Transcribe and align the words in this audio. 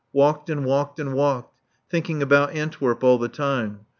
Walked 0.13 0.49
and 0.49 0.65
walked 0.65 0.99
and 0.99 1.13
walked, 1.13 1.53
thinking 1.87 2.23
about 2.23 2.53
Antwerp 2.55 3.03
all 3.03 3.19
the 3.19 3.29
time. 3.29 3.81